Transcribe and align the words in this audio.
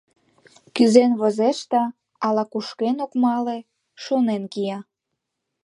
Кӱзен 0.75 1.11
возеш 1.19 1.59
да 1.71 1.81
ала-кушкен 2.25 2.97
ок 3.05 3.11
мале, 3.23 3.57
шонен 4.03 4.43
кия. 4.53 4.79